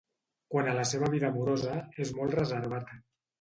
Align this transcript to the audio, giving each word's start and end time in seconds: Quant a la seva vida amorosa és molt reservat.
Quant 0.53 0.69
a 0.71 0.71
la 0.79 0.85
seva 0.91 1.09
vida 1.15 1.27
amorosa 1.33 1.75
és 2.07 2.15
molt 2.21 2.35
reservat. 2.41 2.97